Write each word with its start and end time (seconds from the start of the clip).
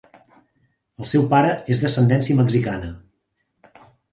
El 1.03 1.09
seu 1.11 1.27
pare 1.35 1.51
és 1.75 1.83
d'ascendència 1.83 2.41
mexicana. 2.43 2.91